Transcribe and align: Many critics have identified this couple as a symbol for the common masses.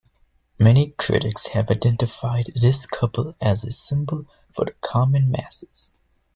Many 0.57 0.87
critics 0.97 1.45
have 1.49 1.69
identified 1.69 2.53
this 2.55 2.87
couple 2.87 3.35
as 3.39 3.63
a 3.63 3.71
symbol 3.71 4.25
for 4.51 4.65
the 4.65 4.73
common 4.81 5.29
masses. 5.29 5.91